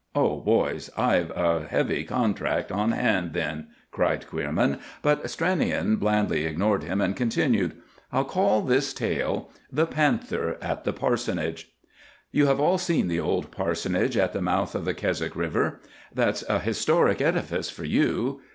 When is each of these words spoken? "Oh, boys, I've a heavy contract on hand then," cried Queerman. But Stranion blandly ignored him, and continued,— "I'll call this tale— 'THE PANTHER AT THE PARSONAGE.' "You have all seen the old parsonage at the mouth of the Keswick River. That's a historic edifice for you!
"Oh, 0.15 0.39
boys, 0.39 0.89
I've 0.97 1.29
a 1.29 1.67
heavy 1.69 2.03
contract 2.03 2.71
on 2.71 2.91
hand 2.91 3.33
then," 3.33 3.67
cried 3.91 4.25
Queerman. 4.25 4.79
But 5.03 5.23
Stranion 5.29 5.97
blandly 5.99 6.43
ignored 6.47 6.81
him, 6.81 7.01
and 7.01 7.15
continued,— 7.15 7.73
"I'll 8.11 8.25
call 8.25 8.63
this 8.63 8.95
tale— 8.95 9.51
'THE 9.71 9.85
PANTHER 9.85 10.57
AT 10.59 10.85
THE 10.85 10.93
PARSONAGE.' 10.93 11.69
"You 12.31 12.47
have 12.47 12.59
all 12.59 12.79
seen 12.79 13.09
the 13.09 13.19
old 13.19 13.51
parsonage 13.51 14.17
at 14.17 14.33
the 14.33 14.41
mouth 14.41 14.73
of 14.73 14.85
the 14.85 14.95
Keswick 14.95 15.35
River. 15.35 15.81
That's 16.11 16.41
a 16.49 16.57
historic 16.57 17.21
edifice 17.21 17.69
for 17.69 17.83
you! 17.85 18.41